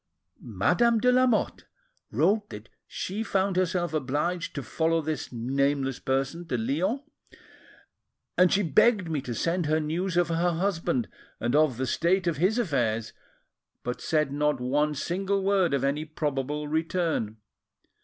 [0.41, 1.65] Madame de Lamotte
[2.09, 7.01] wrote that she found herself obliged to follow this nameless person to Lyons;
[8.35, 11.07] and she begged me to send her news of her husband
[11.39, 13.13] and of the state of his affairs,
[13.83, 17.37] but said not one single word of any probable return.